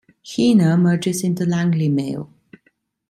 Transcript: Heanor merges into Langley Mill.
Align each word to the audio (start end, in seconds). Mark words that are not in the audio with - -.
Heanor 0.25 0.77
merges 0.81 1.23
into 1.23 1.45
Langley 1.45 1.87
Mill. 1.87 2.27